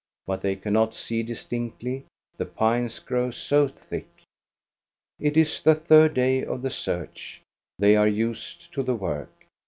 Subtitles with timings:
[0.25, 2.05] But they cannot see distinctly,
[2.35, 4.07] the pines grow so thick.
[5.19, 7.39] It is the third day of the search;
[7.77, 9.45] they are used to the work.